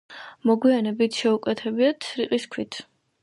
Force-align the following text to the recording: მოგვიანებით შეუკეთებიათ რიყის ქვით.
მოგვიანებით 0.49 1.19
შეუკეთებიათ 1.19 2.09
რიყის 2.21 2.49
ქვით. 2.57 2.81